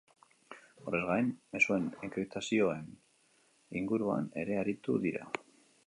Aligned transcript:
Horrez 0.91 1.01
gain, 1.09 1.27
mezuen 1.57 1.85
enkriptazioen 2.07 2.89
inguruan 3.83 4.29
ere 4.47 4.61
aritu 4.65 4.99
dira. 5.07 5.33